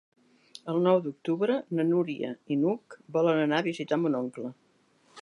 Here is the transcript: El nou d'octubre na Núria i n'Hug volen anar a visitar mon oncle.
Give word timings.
El 0.71 0.79
nou 0.87 1.01
d'octubre 1.07 1.59
na 1.79 1.87
Núria 1.91 2.33
i 2.55 2.59
n'Hug 2.65 2.99
volen 3.19 3.45
anar 3.47 3.61
a 3.63 3.71
visitar 3.73 4.05
mon 4.07 4.23
oncle. 4.23 4.55